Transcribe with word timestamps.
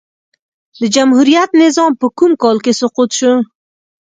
د 0.79 0.81
جمهوريت 0.95 1.49
نظام 1.63 1.91
په 2.01 2.07
کوم 2.17 2.31
کال 2.43 2.57
کی 2.65 2.73
سقوط 2.81 3.09
سو؟ 3.19 3.33